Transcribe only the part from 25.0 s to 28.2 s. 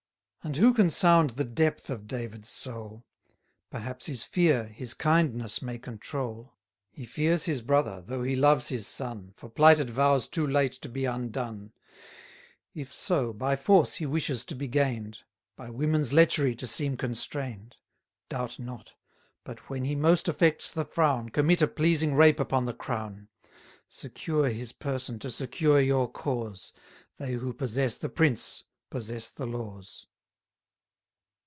to secure your cause: They who possess the